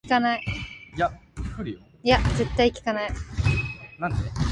[0.01, 0.01] すっかり思い浮かばないな、何も頭に湧いてこない
[4.13, 4.41] んだよ